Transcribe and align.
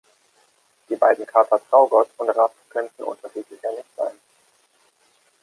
Die 0.89 0.95
beiden 0.95 1.27
Kater 1.27 1.61
Traugott 1.69 2.09
und 2.17 2.27
Raff 2.31 2.53
könnten 2.69 3.03
unterschiedlicher 3.03 3.71
nicht 3.73 3.95
sein. 3.95 4.19